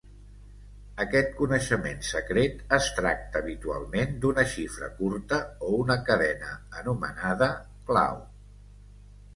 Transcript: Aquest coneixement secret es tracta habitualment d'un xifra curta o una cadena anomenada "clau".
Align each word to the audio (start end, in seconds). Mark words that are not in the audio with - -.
Aquest 1.03 1.35
coneixement 1.41 1.99
secret 2.07 2.73
es 2.79 2.87
tracta 3.01 3.43
habitualment 3.43 4.17
d'un 4.25 4.43
xifra 4.55 4.91
curta 5.03 5.41
o 5.69 5.71
una 5.85 6.01
cadena 6.11 6.59
anomenada 6.83 7.53
"clau". 7.93 8.23